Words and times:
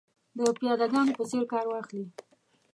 د 0.37 0.39
پیاده 0.57 0.87
ګانو 0.91 1.17
په 1.17 1.23
څېر 1.29 1.43
کار 1.53 1.65
واخلي. 1.69 2.05